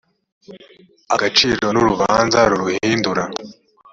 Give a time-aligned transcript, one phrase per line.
[1.15, 3.23] agaciro n urubanza ruruhindura